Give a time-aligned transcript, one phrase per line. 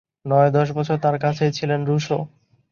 [0.25, 2.17] নয়-দশ বছর তার কাছেই ছিলেন রুসো।